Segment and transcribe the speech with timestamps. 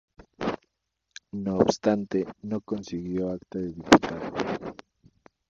[1.31, 4.33] No obstante, no consiguió acta de diputado.